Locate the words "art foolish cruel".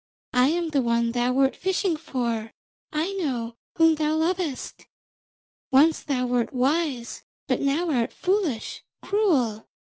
7.91-9.67